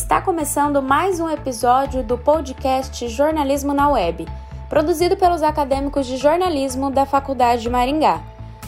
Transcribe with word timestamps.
Está 0.00 0.22
começando 0.22 0.80
mais 0.80 1.18
um 1.18 1.28
episódio 1.28 2.04
do 2.04 2.16
podcast 2.16 3.08
Jornalismo 3.08 3.74
na 3.74 3.88
Web, 3.88 4.28
produzido 4.68 5.16
pelos 5.16 5.42
acadêmicos 5.42 6.06
de 6.06 6.16
jornalismo 6.16 6.88
da 6.88 7.04
Faculdade 7.04 7.62
de 7.62 7.68
Maringá, 7.68 8.22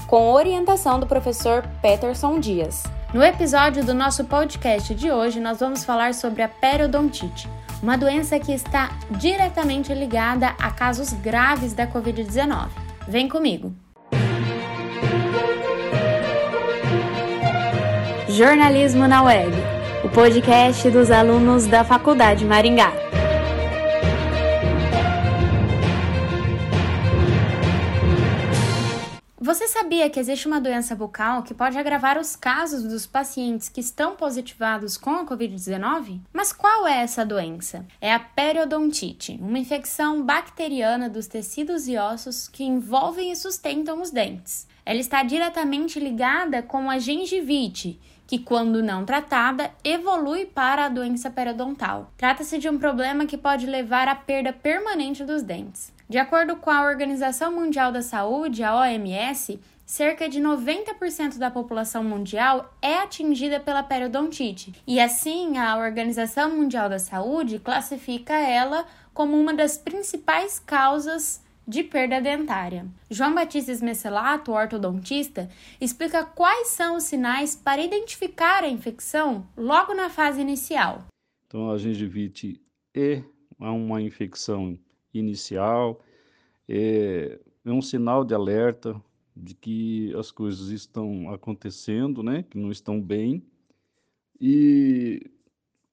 com 0.08 0.32
orientação 0.32 0.98
do 0.98 1.06
professor 1.06 1.62
Peterson 1.80 2.40
Dias. 2.40 2.82
No 3.14 3.22
episódio 3.22 3.84
do 3.84 3.94
nosso 3.94 4.24
podcast 4.24 4.92
de 4.92 5.12
hoje, 5.12 5.38
nós 5.38 5.60
vamos 5.60 5.84
falar 5.84 6.14
sobre 6.14 6.42
a 6.42 6.48
periodontite, 6.48 7.48
uma 7.80 7.96
doença 7.96 8.40
que 8.40 8.52
está 8.52 8.90
diretamente 9.08 9.94
ligada 9.94 10.48
a 10.58 10.72
casos 10.72 11.12
graves 11.12 11.72
da 11.72 11.86
Covid-19. 11.86 12.70
Vem 13.06 13.28
comigo! 13.28 13.72
Jornalismo 18.28 19.06
na 19.06 19.22
Web 19.22 19.69
o 20.02 20.08
podcast 20.08 20.90
dos 20.90 21.10
alunos 21.10 21.66
da 21.66 21.84
Faculdade 21.84 22.44
Maringá. 22.46 22.90
Você 29.38 29.68
sabia 29.68 30.08
que 30.08 30.18
existe 30.18 30.46
uma 30.46 30.60
doença 30.60 30.94
bucal 30.94 31.42
que 31.42 31.52
pode 31.52 31.76
agravar 31.76 32.16
os 32.18 32.34
casos 32.34 32.84
dos 32.84 33.04
pacientes 33.04 33.68
que 33.68 33.80
estão 33.80 34.16
positivados 34.16 34.96
com 34.96 35.10
a 35.10 35.26
Covid-19? 35.26 36.20
Mas 36.32 36.52
qual 36.52 36.86
é 36.86 37.02
essa 37.02 37.26
doença? 37.26 37.84
É 38.00 38.14
a 38.14 38.20
periodontite, 38.20 39.38
uma 39.40 39.58
infecção 39.58 40.22
bacteriana 40.22 41.10
dos 41.10 41.26
tecidos 41.26 41.88
e 41.88 41.98
ossos 41.98 42.48
que 42.48 42.64
envolvem 42.64 43.32
e 43.32 43.36
sustentam 43.36 44.00
os 44.00 44.10
dentes. 44.10 44.66
Ela 44.86 45.00
está 45.00 45.22
diretamente 45.22 46.00
ligada 46.00 46.62
com 46.62 46.88
a 46.88 46.98
gengivite, 46.98 48.00
que, 48.30 48.38
quando 48.38 48.80
não 48.80 49.04
tratada, 49.04 49.72
evolui 49.82 50.46
para 50.46 50.84
a 50.84 50.88
doença 50.88 51.28
periodontal. 51.28 52.12
Trata-se 52.16 52.58
de 52.58 52.68
um 52.68 52.78
problema 52.78 53.26
que 53.26 53.36
pode 53.36 53.66
levar 53.66 54.06
à 54.06 54.14
perda 54.14 54.52
permanente 54.52 55.24
dos 55.24 55.42
dentes. 55.42 55.92
De 56.08 56.16
acordo 56.16 56.54
com 56.54 56.70
a 56.70 56.84
Organização 56.84 57.50
Mundial 57.50 57.90
da 57.90 58.02
Saúde, 58.02 58.62
a 58.62 58.76
OMS, 58.76 59.58
cerca 59.84 60.28
de 60.28 60.40
90% 60.40 61.38
da 61.38 61.50
população 61.50 62.04
mundial 62.04 62.72
é 62.80 62.98
atingida 62.98 63.58
pela 63.58 63.82
periodontite. 63.82 64.80
E 64.86 65.00
assim, 65.00 65.58
a 65.58 65.76
Organização 65.76 66.50
Mundial 66.50 66.88
da 66.88 67.00
Saúde 67.00 67.58
classifica 67.58 68.34
ela 68.34 68.86
como 69.12 69.36
uma 69.36 69.52
das 69.52 69.76
principais 69.76 70.60
causas 70.60 71.42
de 71.70 71.84
perda 71.84 72.20
dentária. 72.20 72.84
João 73.08 73.32
Batista 73.32 73.70
Esmecelato, 73.70 74.50
ortodontista, 74.50 75.48
explica 75.80 76.24
quais 76.24 76.68
são 76.68 76.96
os 76.96 77.04
sinais 77.04 77.54
para 77.54 77.80
identificar 77.80 78.64
a 78.64 78.68
infecção 78.68 79.46
logo 79.56 79.94
na 79.94 80.10
fase 80.10 80.40
inicial. 80.40 81.06
Então, 81.46 81.70
a 81.70 81.78
gengivite 81.78 82.60
é 82.92 83.22
uma 83.56 84.02
infecção 84.02 84.76
inicial, 85.14 86.00
é, 86.68 87.38
um 87.64 87.80
sinal 87.80 88.24
de 88.24 88.34
alerta 88.34 89.00
de 89.36 89.54
que 89.54 90.12
as 90.16 90.32
coisas 90.32 90.70
estão 90.70 91.32
acontecendo, 91.32 92.20
né, 92.20 92.42
que 92.50 92.58
não 92.58 92.72
estão 92.72 93.00
bem, 93.00 93.44
e 94.40 95.22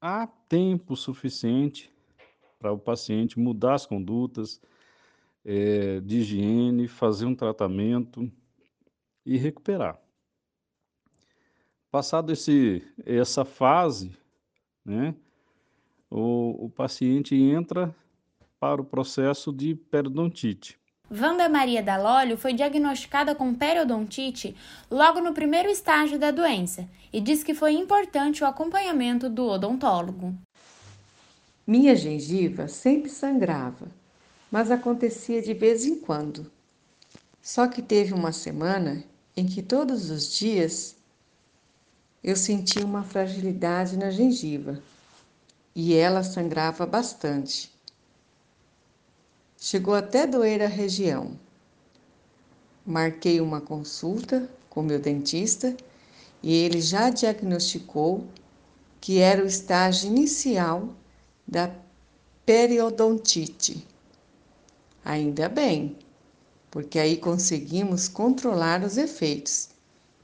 há 0.01 0.25
tempo 0.25 0.95
suficiente 0.95 1.91
para 2.57 2.71
o 2.71 2.79
paciente 2.79 3.39
mudar 3.39 3.75
as 3.75 3.85
condutas, 3.85 4.59
é, 5.47 6.01
de 6.01 6.17
higiene, 6.17 6.89
fazer 6.89 7.25
um 7.25 7.33
tratamento 7.33 8.29
e 9.25 9.37
recuperar. 9.37 9.97
Passado 11.89 12.33
esse, 12.33 12.85
essa 13.05 13.45
fase, 13.45 14.11
né, 14.83 15.15
o, 16.11 16.65
o 16.65 16.69
paciente 16.69 17.33
entra 17.33 17.95
para 18.59 18.81
o 18.81 18.85
processo 18.85 19.53
de 19.53 19.73
periodontite. 19.73 20.77
Wanda 21.09 21.47
Maria 21.47 21.81
Dalólio 21.81 22.37
foi 22.37 22.51
diagnosticada 22.51 23.33
com 23.33 23.55
periodontite 23.55 24.53
logo 24.91 25.21
no 25.21 25.33
primeiro 25.33 25.69
estágio 25.69 26.19
da 26.19 26.31
doença 26.31 26.89
e 27.13 27.21
diz 27.21 27.45
que 27.45 27.53
foi 27.53 27.71
importante 27.71 28.43
o 28.43 28.47
acompanhamento 28.47 29.29
do 29.29 29.47
odontólogo. 29.47 30.35
Minha 31.65 31.95
gengiva 31.95 32.67
sempre 32.67 33.09
sangrava 33.09 33.87
mas 34.51 34.71
acontecia 34.71 35.41
de 35.41 35.53
vez 35.53 35.85
em 35.85 35.95
quando. 35.95 36.49
Só 37.41 37.67
que 37.67 37.81
teve 37.81 38.13
uma 38.13 38.31
semana 38.31 39.03
em 39.35 39.45
que 39.45 39.61
todos 39.61 40.09
os 40.09 40.35
dias 40.35 40.95
eu 42.23 42.35
sentia 42.35 42.85
uma 42.85 43.03
fragilidade 43.03 43.95
na 43.95 44.09
gengiva 44.09 44.81
e 45.75 45.93
ela 45.93 46.23
sangrava 46.23 46.85
bastante. 46.85 47.71
Chegou 49.57 49.93
até 49.93 50.25
doer 50.27 50.61
a 50.61 50.67
região. 50.67 51.39
Marquei 52.85 53.39
uma 53.41 53.61
consulta 53.61 54.49
com 54.69 54.81
meu 54.81 54.99
dentista 54.99 55.75
e 56.41 56.53
ele 56.53 56.81
já 56.81 57.09
diagnosticou 57.09 58.27
que 58.99 59.19
era 59.19 59.43
o 59.43 59.47
estágio 59.47 60.09
inicial 60.09 60.89
da 61.47 61.71
periodontite. 62.45 63.85
Ainda 65.09 65.47
bem, 65.47 65.95
porque 66.69 66.99
aí 66.99 67.15
conseguimos 67.15 68.09
controlar 68.09 68.83
os 68.83 68.97
efeitos 68.97 69.69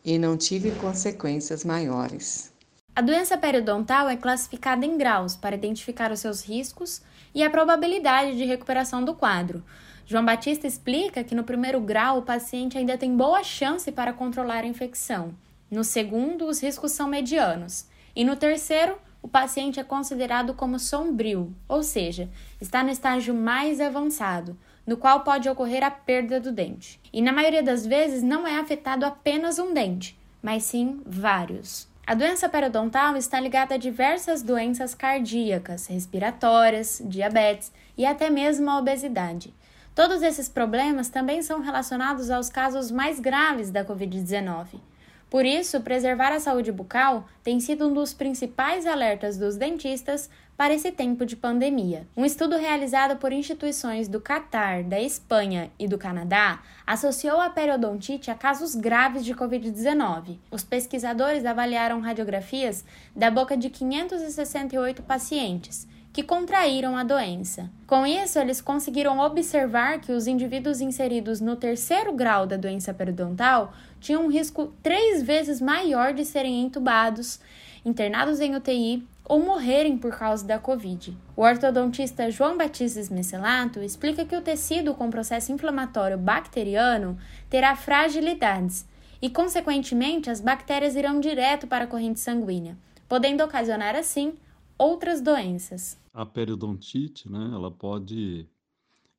e 0.04 0.18
não 0.18 0.36
tive 0.36 0.72
consequências 0.72 1.64
maiores. 1.64 2.52
A 2.94 3.00
doença 3.00 3.38
periodontal 3.38 4.10
é 4.10 4.18
classificada 4.18 4.86
em 4.86 4.98
graus 4.98 5.38
para 5.38 5.56
identificar 5.56 6.12
os 6.12 6.20
seus 6.20 6.44
riscos 6.44 7.02
e 7.34 7.42
a 7.42 7.50
probabilidade 7.50 8.36
de 8.36 8.44
recuperação 8.44 9.06
do 9.06 9.16
quadro. 9.16 9.64
João 10.06 10.26
Batista 10.26 10.68
explica 10.68 11.24
que 11.24 11.34
no 11.34 11.46
primeiro 11.46 11.80
grau 11.80 12.18
o 12.18 12.24
paciente 12.24 12.78
ainda 12.78 12.98
tem 12.98 13.16
boa 13.16 13.42
chance 13.42 13.90
para 13.90 14.12
controlar 14.12 14.66
a 14.66 14.68
infecção. 14.68 15.34
No 15.72 15.86
segundo, 15.86 16.46
os 16.46 16.62
riscos 16.62 16.92
são 16.92 17.08
medianos. 17.08 17.86
E 18.14 18.26
no 18.26 18.36
terceiro, 18.36 18.98
o 19.22 19.30
paciente 19.30 19.80
é 19.80 19.84
considerado 19.86 20.54
como 20.54 20.78
sombrio, 20.78 21.56
ou 21.70 21.82
seja, 21.82 22.30
está 22.60 22.84
no 22.84 22.90
estágio 22.90 23.34
mais 23.34 23.80
avançado, 23.80 24.58
no 24.86 24.98
qual 24.98 25.22
pode 25.22 25.50
ocorrer 25.50 25.84
a 25.84 25.92
perda 25.92 26.40
do 26.40 26.52
dente. 26.52 27.00
E 27.12 27.22
na 27.22 27.32
maioria 27.32 27.64
das 27.64 27.86
vezes 27.86 28.22
não 28.22 28.46
é 28.46 28.58
afetado 28.58 29.06
apenas 29.06 29.60
um 29.60 29.74
dente, 29.74 30.18
mas 30.42 30.64
sim 30.64 31.02
vários. 31.06 31.88
A 32.06 32.14
doença 32.14 32.50
periodontal 32.50 33.16
está 33.16 33.40
ligada 33.40 33.76
a 33.76 33.78
diversas 33.78 34.42
doenças 34.42 34.94
cardíacas, 34.94 35.88
respiratórias, 35.88 37.02
diabetes 37.06 37.72
e 37.98 38.06
até 38.06 38.30
mesmo 38.30 38.70
a 38.70 38.78
obesidade. 38.78 39.54
Todos 39.96 40.22
esses 40.22 40.50
problemas 40.50 41.08
também 41.08 41.42
são 41.42 41.62
relacionados 41.62 42.30
aos 42.30 42.50
casos 42.50 42.92
mais 42.92 43.20
graves 43.20 43.72
da 43.72 43.86
Covid-19. 43.86 44.82
Por 45.30 45.46
isso, 45.46 45.82
preservar 45.82 46.32
a 46.32 46.40
saúde 46.40 46.72
bucal 46.72 47.26
tem 47.42 47.60
sido 47.60 47.88
um 47.88 47.94
dos 47.94 48.14
principais 48.14 48.86
alertas 48.86 49.38
dos 49.38 49.56
dentistas 49.56 50.30
para 50.58 50.74
esse 50.74 50.92
tempo 50.92 51.26
de 51.26 51.36
pandemia. 51.36 52.08
Um 52.16 52.26
estudo 52.26 52.58
realizado 52.58 53.18
por 53.18 53.32
instituições 53.32 54.08
do 54.08 54.22
Catar, 54.22 54.84
da 54.84 55.00
Espanha 55.00 55.72
e 55.80 55.88
do 55.88 55.98
Canadá 55.98 56.62
associou 56.86 57.40
a 57.40 57.50
periodontite 57.50 58.30
a 58.30 58.36
casos 58.36 58.76
graves 58.76 59.26
de 59.26 59.34
Covid-19. 59.34 60.38
Os 60.52 60.64
pesquisadores 60.64 61.46
avaliaram 61.46 62.00
radiografias 62.00 62.86
da 63.16 63.32
boca 63.32 63.58
de 63.58 63.70
568 63.70 65.02
pacientes 65.04 65.88
que 66.14 66.22
contraíram 66.22 66.96
a 66.96 67.04
doença. 67.04 67.72
Com 67.88 68.06
isso, 68.06 68.38
eles 68.38 68.62
conseguiram 68.62 69.18
observar 69.18 70.00
que 70.00 70.12
os 70.12 70.28
indivíduos 70.28 70.80
inseridos 70.80 71.42
no 71.42 71.56
terceiro 71.56 72.14
grau 72.14 72.46
da 72.46 72.56
doença 72.56 72.94
periodontal 72.94 73.74
tinham 74.00 74.26
um 74.26 74.32
risco 74.32 74.72
três 74.84 75.24
vezes 75.24 75.60
maior 75.60 76.14
de 76.14 76.24
serem 76.24 76.62
entubados, 76.62 77.40
internados 77.84 78.40
em 78.40 78.56
UTI 78.56 79.04
ou 79.26 79.40
morrerem 79.40 79.98
por 79.98 80.16
causa 80.16 80.46
da 80.46 80.60
Covid. 80.60 81.18
O 81.36 81.42
ortodontista 81.42 82.30
João 82.30 82.58
Batista 82.58 83.00
Smecelato 83.00 83.82
explica 83.82 84.24
que 84.24 84.36
o 84.36 84.42
tecido 84.42 84.94
com 84.94 85.10
processo 85.10 85.52
inflamatório 85.52 86.18
bacteriano 86.18 87.18
terá 87.50 87.76
fragilidades 87.76 88.86
e, 89.20 89.32
consequentemente, 89.32 90.30
as 90.30 90.40
bactérias 90.40 90.96
irão 90.96 91.20
direto 91.20 91.66
para 91.66 91.86
a 91.86 91.88
corrente 91.88 92.20
sanguínea, 92.20 92.78
podendo 93.08 93.44
ocasionar, 93.44 93.96
assim, 93.96 94.34
outras 94.78 95.22
doenças. 95.22 96.03
A 96.14 96.26
periodontite, 96.26 97.28
né, 97.28 97.50
ela 97.52 97.72
pode 97.72 98.48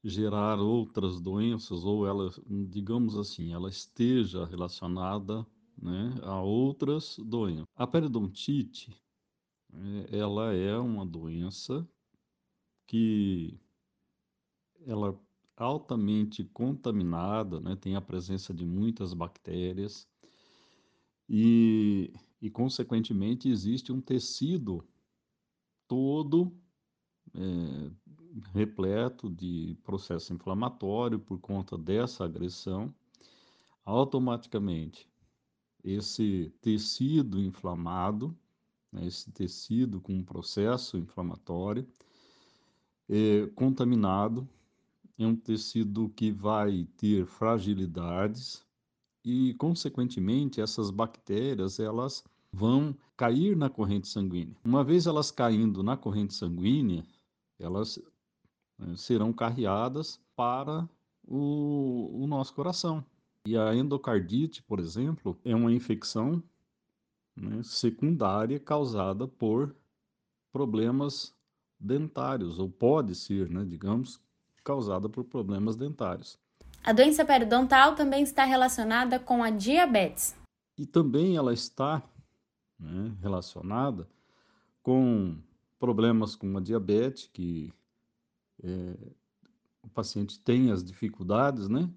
gerar 0.02 0.60
outras 0.60 1.20
doenças 1.20 1.84
ou 1.84 2.06
ela, 2.06 2.30
digamos 2.68 3.16
assim, 3.16 3.52
ela 3.52 3.68
esteja 3.68 4.44
relacionada 4.44 5.44
né, 5.76 6.14
a 6.22 6.40
outras 6.40 7.18
doenças. 7.18 7.66
A 7.74 7.86
periodontite, 7.86 8.94
é, 9.72 10.18
ela 10.18 10.52
é 10.54 10.78
uma 10.78 11.04
doença 11.04 11.88
que 12.86 13.58
ela 14.86 15.10
é 15.10 15.14
altamente 15.56 16.44
contaminada, 16.44 17.60
né, 17.60 17.74
tem 17.74 17.96
a 17.96 18.00
presença 18.00 18.54
de 18.54 18.64
muitas 18.64 19.14
bactérias 19.14 20.08
e, 21.28 22.12
e 22.40 22.50
consequentemente 22.50 23.48
existe 23.48 23.90
um 23.90 24.00
tecido 24.00 24.86
todo 25.88 26.52
é, 27.34 27.90
repleto 28.52 29.30
de 29.30 29.76
processo 29.84 30.32
inflamatório 30.32 31.18
por 31.18 31.38
conta 31.38 31.76
dessa 31.76 32.24
agressão, 32.24 32.94
automaticamente 33.84 35.08
esse 35.84 36.52
tecido 36.62 37.38
inflamado, 37.38 38.34
né, 38.90 39.06
esse 39.06 39.30
tecido 39.30 40.00
com 40.00 40.14
um 40.14 40.24
processo 40.24 40.96
inflamatório, 40.96 41.86
é, 43.08 43.46
contaminado, 43.54 44.48
é 45.18 45.26
um 45.26 45.36
tecido 45.36 46.08
que 46.08 46.32
vai 46.32 46.88
ter 46.96 47.26
fragilidades 47.26 48.64
e, 49.24 49.54
consequentemente, 49.54 50.60
essas 50.60 50.90
bactérias 50.90 51.78
elas 51.78 52.24
vão 52.52 52.96
cair 53.16 53.56
na 53.56 53.68
corrente 53.68 54.08
sanguínea. 54.08 54.56
Uma 54.64 54.82
vez 54.82 55.06
elas 55.06 55.30
caindo 55.30 55.82
na 55.82 55.96
corrente 55.96 56.34
sanguínea, 56.34 57.04
elas 57.58 57.98
né, 58.78 58.96
serão 58.96 59.32
carreadas 59.32 60.20
para 60.36 60.88
o, 61.26 62.22
o 62.22 62.26
nosso 62.26 62.54
coração. 62.54 63.04
E 63.46 63.56
a 63.56 63.74
endocardite, 63.74 64.62
por 64.62 64.80
exemplo, 64.80 65.38
é 65.44 65.54
uma 65.54 65.72
infecção 65.72 66.42
né, 67.36 67.62
secundária 67.62 68.58
causada 68.58 69.28
por 69.28 69.74
problemas 70.52 71.34
dentários, 71.78 72.58
ou 72.58 72.70
pode 72.70 73.14
ser, 73.14 73.50
né, 73.50 73.64
digamos, 73.64 74.20
causada 74.62 75.08
por 75.08 75.24
problemas 75.24 75.76
dentários. 75.76 76.38
A 76.82 76.92
doença 76.92 77.24
periodontal 77.24 77.94
também 77.94 78.22
está 78.22 78.44
relacionada 78.44 79.18
com 79.18 79.42
a 79.42 79.50
diabetes. 79.50 80.36
E 80.78 80.86
também 80.86 81.36
ela 81.36 81.52
está 81.52 82.02
né, 82.78 83.14
relacionada 83.20 84.08
com 84.82 85.36
problemas 85.78 86.36
com 86.36 86.56
a 86.56 86.60
diabetes, 86.60 87.28
que 87.32 87.72
é, 88.62 88.96
o 89.82 89.88
paciente 89.88 90.38
tem 90.40 90.70
as 90.70 90.82
dificuldades, 90.82 91.68
né, 91.68 91.90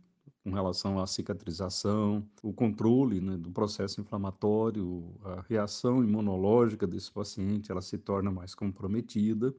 com 0.43 0.51
relação 0.51 0.99
à 0.99 1.05
cicatrização, 1.05 2.27
o 2.41 2.53
controle 2.53 3.19
né, 3.19 3.37
do 3.37 3.51
processo 3.51 3.99
inflamatório, 3.99 5.13
a 5.23 5.41
reação 5.41 6.03
imunológica 6.03 6.87
desse 6.87 7.11
paciente, 7.11 7.71
ela 7.71 7.81
se 7.81 7.97
torna 7.97 8.31
mais 8.31 8.55
comprometida 8.55 9.53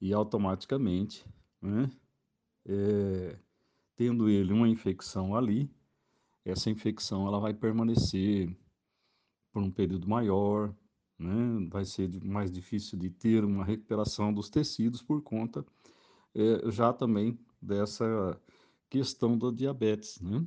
e 0.00 0.12
automaticamente, 0.12 1.24
né, 1.60 1.90
é, 2.66 3.38
tendo 3.96 4.28
ele 4.28 4.52
uma 4.52 4.68
infecção 4.68 5.34
ali, 5.34 5.70
essa 6.44 6.70
infecção 6.70 7.26
ela 7.26 7.38
vai 7.38 7.52
permanecer 7.52 8.54
por 9.52 9.62
um 9.62 9.70
período 9.70 10.08
maior, 10.08 10.74
né? 11.20 11.68
vai 11.70 11.84
ser 11.84 12.10
mais 12.24 12.50
difícil 12.50 12.98
de 12.98 13.10
ter 13.10 13.44
uma 13.44 13.64
recuperação 13.64 14.32
dos 14.32 14.48
tecidos 14.48 15.02
por 15.02 15.22
conta 15.22 15.64
é, 16.34 16.70
já 16.70 16.92
também 16.92 17.38
dessa 17.60 18.40
questão 18.88 19.36
da 19.36 19.50
diabetes. 19.50 20.20
Né? 20.20 20.42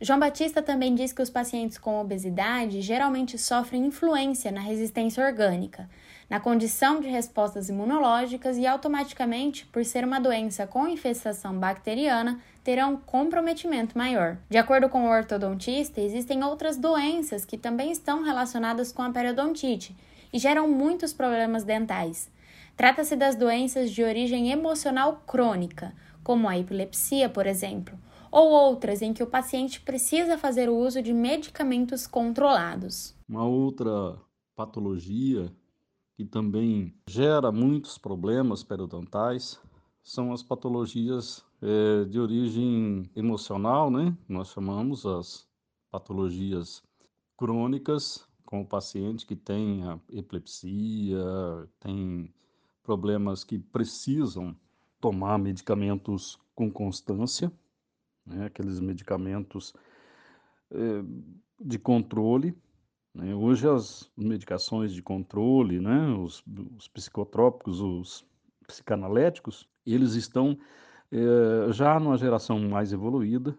João 0.00 0.18
Batista 0.18 0.62
também 0.62 0.94
diz 0.94 1.12
que 1.12 1.22
os 1.22 1.30
pacientes 1.30 1.76
com 1.76 2.00
obesidade 2.00 2.80
geralmente 2.80 3.36
sofrem 3.36 3.86
influência 3.86 4.50
na 4.50 4.60
resistência 4.60 5.24
orgânica, 5.24 5.88
na 6.30 6.40
condição 6.40 7.00
de 7.00 7.08
respostas 7.08 7.68
imunológicas 7.68 8.56
e 8.56 8.66
automaticamente, 8.66 9.66
por 9.66 9.84
ser 9.84 10.04
uma 10.04 10.20
doença 10.20 10.66
com 10.66 10.88
infestação 10.88 11.58
bacteriana, 11.58 12.40
terão 12.64 12.96
comprometimento 12.96 13.98
maior. 13.98 14.38
De 14.48 14.56
acordo 14.56 14.88
com 14.88 15.04
o 15.04 15.10
ortodontista, 15.10 16.00
existem 16.00 16.42
outras 16.42 16.76
doenças 16.76 17.44
que 17.44 17.58
também 17.58 17.90
estão 17.92 18.22
relacionadas 18.22 18.92
com 18.92 19.02
a 19.02 19.10
periodontite 19.10 19.94
e 20.32 20.38
geram 20.38 20.68
muitos 20.68 21.12
problemas 21.12 21.64
dentais. 21.64 22.30
Trata-se 22.76 23.14
das 23.14 23.36
doenças 23.36 23.90
de 23.90 24.02
origem 24.02 24.50
emocional 24.50 25.22
crônica, 25.26 25.94
como 26.24 26.48
a 26.48 26.58
epilepsia, 26.58 27.28
por 27.28 27.46
exemplo, 27.46 27.98
ou 28.30 28.50
outras 28.50 29.02
em 29.02 29.12
que 29.12 29.22
o 29.22 29.26
paciente 29.26 29.80
precisa 29.80 30.38
fazer 30.38 30.68
o 30.68 30.76
uso 30.76 31.02
de 31.02 31.12
medicamentos 31.12 32.06
controlados. 32.06 33.14
Uma 33.28 33.44
outra 33.44 34.18
patologia 34.56 35.52
que 36.16 36.24
também 36.24 36.94
gera 37.06 37.52
muitos 37.52 37.98
problemas 37.98 38.62
periodontais 38.62 39.60
são 40.02 40.32
as 40.32 40.42
patologias 40.42 41.44
é, 41.60 42.04
de 42.04 42.18
origem 42.18 43.08
emocional, 43.14 43.90
né? 43.90 44.16
Nós 44.28 44.48
chamamos 44.48 45.06
as 45.06 45.46
patologias 45.90 46.82
crônicas, 47.36 48.26
com 48.52 48.60
o 48.60 48.66
paciente 48.66 49.24
que 49.24 49.34
tem 49.34 49.80
epilepsia, 50.10 51.16
tem 51.80 52.30
problemas 52.82 53.44
que 53.44 53.58
precisam 53.58 54.54
tomar 55.00 55.38
medicamentos 55.38 56.38
com 56.54 56.70
constância, 56.70 57.50
né? 58.26 58.44
aqueles 58.44 58.78
medicamentos 58.78 59.72
é, 60.70 60.76
de 61.58 61.78
controle. 61.78 62.54
Né? 63.14 63.34
Hoje 63.34 63.66
as 63.66 64.12
medicações 64.14 64.92
de 64.92 65.00
controle, 65.00 65.80
né? 65.80 66.08
os, 66.08 66.44
os 66.76 66.86
psicotrópicos, 66.88 67.80
os 67.80 68.22
psicanáléticos, 68.66 69.66
eles 69.86 70.12
estão 70.12 70.58
é, 71.10 71.72
já 71.72 71.98
numa 71.98 72.18
geração 72.18 72.60
mais 72.68 72.92
evoluída, 72.92 73.56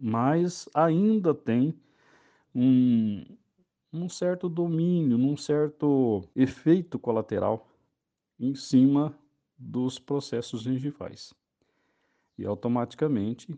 mas 0.00 0.68
ainda 0.72 1.34
tem 1.34 1.74
um, 2.54 3.24
um 3.92 4.08
certo 4.08 4.48
domínio, 4.48 5.16
um 5.16 5.36
certo 5.36 6.22
efeito 6.34 6.98
colateral 6.98 7.68
em 8.38 8.54
cima 8.54 9.16
dos 9.58 9.98
processos 9.98 10.62
gengivais. 10.62 11.34
E 12.38 12.46
automaticamente, 12.46 13.54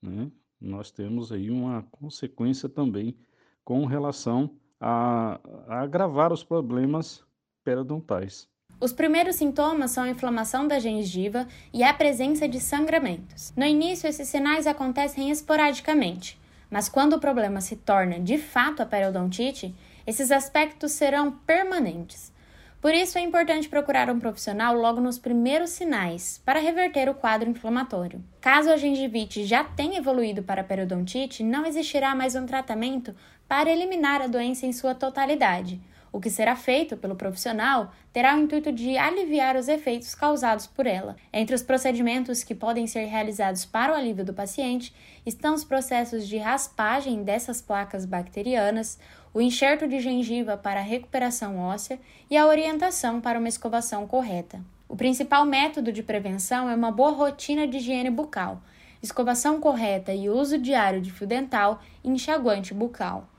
né, 0.00 0.30
nós 0.60 0.90
temos 0.90 1.32
aí 1.32 1.50
uma 1.50 1.82
consequência 1.90 2.68
também 2.68 3.16
com 3.64 3.84
relação 3.84 4.50
a, 4.80 5.40
a 5.68 5.82
agravar 5.82 6.32
os 6.32 6.42
problemas 6.42 7.24
periodontais. 7.62 8.48
Os 8.80 8.92
primeiros 8.92 9.36
sintomas 9.36 9.92
são 9.92 10.02
a 10.02 10.10
inflamação 10.10 10.66
da 10.66 10.80
gengiva 10.80 11.46
e 11.72 11.84
a 11.84 11.94
presença 11.94 12.48
de 12.48 12.58
sangramentos. 12.58 13.52
No 13.56 13.64
início, 13.64 14.08
esses 14.08 14.26
sinais 14.26 14.66
acontecem 14.66 15.30
esporadicamente, 15.30 16.40
mas 16.72 16.88
quando 16.88 17.12
o 17.12 17.20
problema 17.20 17.60
se 17.60 17.76
torna 17.76 18.18
de 18.18 18.38
fato 18.38 18.80
a 18.80 18.86
periodontite, 18.86 19.74
esses 20.06 20.32
aspectos 20.32 20.92
serão 20.92 21.30
permanentes. 21.30 22.32
Por 22.80 22.94
isso 22.94 23.18
é 23.18 23.20
importante 23.20 23.68
procurar 23.68 24.10
um 24.10 24.18
profissional 24.18 24.74
logo 24.74 24.98
nos 24.98 25.18
primeiros 25.18 25.70
sinais 25.70 26.40
para 26.46 26.58
reverter 26.58 27.10
o 27.10 27.14
quadro 27.14 27.50
inflamatório. 27.50 28.24
Caso 28.40 28.70
a 28.70 28.78
gengivite 28.78 29.44
já 29.44 29.62
tenha 29.62 29.98
evoluído 29.98 30.42
para 30.42 30.62
a 30.62 30.64
periodontite, 30.64 31.44
não 31.44 31.66
existirá 31.66 32.14
mais 32.14 32.34
um 32.34 32.46
tratamento 32.46 33.14
para 33.46 33.70
eliminar 33.70 34.22
a 34.22 34.26
doença 34.26 34.64
em 34.64 34.72
sua 34.72 34.94
totalidade 34.94 35.78
o 36.12 36.20
que 36.20 36.28
será 36.28 36.54
feito 36.54 36.94
pelo 36.96 37.16
profissional 37.16 37.90
terá 38.12 38.36
o 38.36 38.40
intuito 38.40 38.70
de 38.70 38.98
aliviar 38.98 39.56
os 39.56 39.66
efeitos 39.66 40.14
causados 40.14 40.66
por 40.66 40.86
ela. 40.86 41.16
Entre 41.32 41.54
os 41.54 41.62
procedimentos 41.62 42.44
que 42.44 42.54
podem 42.54 42.86
ser 42.86 43.06
realizados 43.06 43.64
para 43.64 43.92
o 43.92 43.96
alívio 43.96 44.24
do 44.24 44.34
paciente 44.34 44.94
estão 45.24 45.54
os 45.54 45.64
processos 45.64 46.28
de 46.28 46.36
raspagem 46.36 47.24
dessas 47.24 47.62
placas 47.62 48.04
bacterianas, 48.04 48.98
o 49.32 49.40
enxerto 49.40 49.88
de 49.88 49.98
gengiva 50.00 50.56
para 50.58 50.80
a 50.80 50.84
recuperação 50.84 51.58
óssea 51.58 51.98
e 52.28 52.36
a 52.36 52.46
orientação 52.46 53.18
para 53.18 53.38
uma 53.38 53.48
escovação 53.48 54.06
correta. 54.06 54.60
O 54.86 54.94
principal 54.94 55.46
método 55.46 55.90
de 55.90 56.02
prevenção 56.02 56.68
é 56.68 56.74
uma 56.74 56.92
boa 56.92 57.12
rotina 57.12 57.66
de 57.66 57.78
higiene 57.78 58.10
bucal, 58.10 58.60
escovação 59.02 59.58
correta 59.58 60.12
e 60.12 60.28
uso 60.28 60.58
diário 60.58 61.00
de 61.00 61.10
fio 61.10 61.26
dental 61.26 61.80
e 62.04 62.10
enxaguante 62.10 62.74
bucal. 62.74 63.31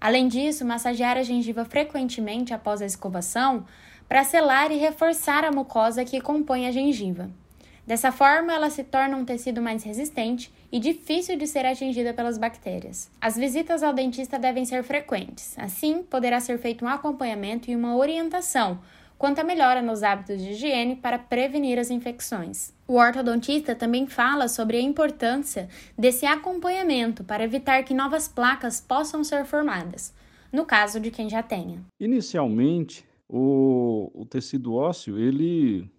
Além 0.00 0.28
disso, 0.28 0.64
massagear 0.64 1.16
a 1.16 1.22
gengiva 1.22 1.64
frequentemente 1.64 2.52
após 2.52 2.82
a 2.82 2.86
escovação 2.86 3.64
para 4.08 4.24
selar 4.24 4.70
e 4.70 4.76
reforçar 4.76 5.44
a 5.44 5.50
mucosa 5.50 6.04
que 6.04 6.20
compõe 6.20 6.66
a 6.66 6.70
gengiva. 6.70 7.30
Dessa 7.86 8.10
forma, 8.10 8.52
ela 8.52 8.68
se 8.68 8.82
torna 8.82 9.16
um 9.16 9.24
tecido 9.24 9.62
mais 9.62 9.84
resistente 9.84 10.52
e 10.72 10.80
difícil 10.80 11.36
de 11.38 11.46
ser 11.46 11.64
atingida 11.64 12.12
pelas 12.12 12.36
bactérias. 12.36 13.08
As 13.20 13.36
visitas 13.36 13.82
ao 13.82 13.92
dentista 13.92 14.38
devem 14.40 14.64
ser 14.64 14.82
frequentes, 14.82 15.56
assim, 15.56 16.02
poderá 16.02 16.40
ser 16.40 16.58
feito 16.58 16.84
um 16.84 16.88
acompanhamento 16.88 17.70
e 17.70 17.76
uma 17.76 17.96
orientação 17.96 18.80
quanto 19.18 19.40
à 19.40 19.44
melhora 19.44 19.82
nos 19.82 20.02
hábitos 20.02 20.40
de 20.40 20.50
higiene 20.50 20.96
para 20.96 21.18
prevenir 21.18 21.78
as 21.78 21.90
infecções. 21.90 22.74
O 22.86 22.94
ortodontista 22.94 23.74
também 23.74 24.06
fala 24.06 24.48
sobre 24.48 24.76
a 24.76 24.80
importância 24.80 25.68
desse 25.98 26.26
acompanhamento 26.26 27.24
para 27.24 27.44
evitar 27.44 27.82
que 27.82 27.94
novas 27.94 28.28
placas 28.28 28.80
possam 28.80 29.24
ser 29.24 29.44
formadas, 29.44 30.14
no 30.52 30.64
caso 30.64 31.00
de 31.00 31.10
quem 31.10 31.28
já 31.28 31.42
tenha. 31.42 31.80
Inicialmente, 31.98 33.04
o, 33.28 34.10
o 34.14 34.24
tecido 34.24 34.74
ósseo 34.74 35.18
ele, 35.18 35.90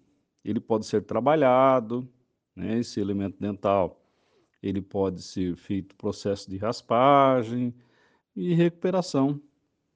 ele 0.44 0.60
pode 0.60 0.86
ser 0.86 1.02
trabalhado, 1.02 2.08
né, 2.56 2.78
esse 2.78 3.00
elemento 3.00 3.36
dental 3.38 3.98
ele 4.62 4.82
pode 4.82 5.22
ser 5.22 5.56
feito 5.56 5.94
processo 5.96 6.50
de 6.50 6.56
raspagem 6.56 7.72
e 8.34 8.54
recuperação 8.54 9.40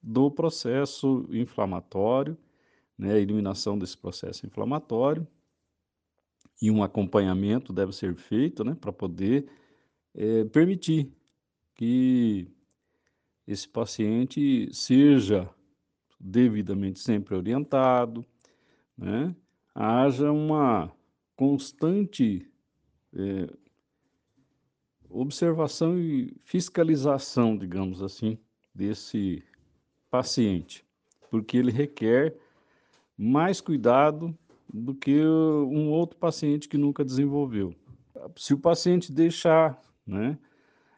do 0.01 0.31
processo 0.31 1.27
inflamatório 1.31 2.37
né, 2.99 3.15
a 3.15 3.19
eliminação 3.19 3.79
desse 3.79 3.97
processo 3.97 4.47
inflamatório 4.47 5.27
e 6.61 6.71
um 6.71 6.83
acompanhamento 6.83 7.73
deve 7.73 7.93
ser 7.93 8.15
feito 8.15 8.63
né, 8.65 8.77
para 8.81 8.93
poder 8.93 9.49
é, 10.15 10.45
permitir 10.45 11.13
que 11.75 12.49
esse 13.47 13.69
paciente 13.69 14.69
seja 14.73 15.51
devidamente 16.21 17.01
sempre 17.01 17.35
orientado, 17.35 18.25
né, 18.97 19.35
haja 19.75 20.31
uma 20.31 20.93
constante 21.35 22.49
é, 23.13 23.49
observação 25.09 25.99
e 25.99 26.35
fiscalização, 26.45 27.57
digamos 27.57 28.03
assim, 28.03 28.39
desse 28.75 29.43
paciente, 30.11 30.85
porque 31.31 31.57
ele 31.57 31.71
requer 31.71 32.37
mais 33.23 33.61
cuidado 33.61 34.37
do 34.75 34.97
que 34.97 35.25
um 35.25 35.91
outro 35.91 36.19
paciente 36.19 36.69
que 36.69 36.77
nunca 36.77 37.05
desenvolveu. 37.05 37.73
Se 38.37 38.53
o 38.53 38.59
paciente 38.59 39.13
deixar, 39.13 39.81
né, 40.05 40.37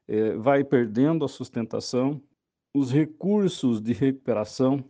é, 0.08 0.34
vai 0.36 0.64
perdendo 0.64 1.22
a 1.26 1.28
sustentação, 1.28 2.22
os 2.72 2.90
recursos 2.90 3.78
de 3.78 3.92
recuperação, 3.92 4.82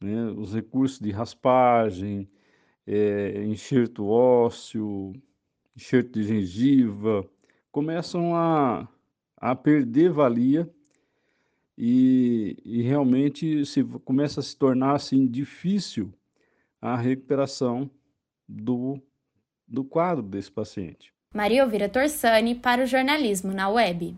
né, 0.00 0.26
os 0.30 0.54
recursos 0.54 1.00
de 1.00 1.10
raspagem, 1.10 2.30
é, 2.86 3.42
enxerto 3.44 4.06
ósseo, 4.06 5.12
enxerto 5.76 6.12
de 6.12 6.22
gengiva, 6.22 7.28
começam 7.72 8.36
a, 8.36 8.88
a 9.36 9.56
perder 9.56 10.12
valia 10.12 10.72
e, 11.82 12.58
e 12.62 12.82
realmente 12.82 13.64
se 13.64 13.82
começa 14.04 14.40
a 14.40 14.42
se 14.42 14.54
tornar 14.54 14.96
assim 14.96 15.26
difícil 15.26 16.12
a 16.78 16.94
recuperação 16.94 17.90
do, 18.46 19.00
do 19.66 19.82
quadro 19.82 20.22
desse 20.22 20.50
paciente. 20.52 21.10
Maria 21.34 21.62
Elvira 21.62 21.88
Torsani 21.88 22.54
para 22.54 22.82
o 22.82 22.86
jornalismo 22.86 23.54
na 23.54 23.70
web. 23.70 24.14